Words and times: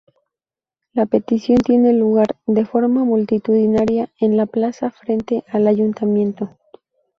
La 0.93 1.05
petición 1.05 1.59
tiene 1.59 1.93
lugar, 1.93 2.35
de 2.47 2.65
forma 2.65 3.03
multitudinaria, 3.03 4.09
en 4.19 4.35
la 4.35 4.47
plaza 4.47 4.89
frente 4.89 5.43
al 5.47 5.67
ayuntamiento. 5.67 6.57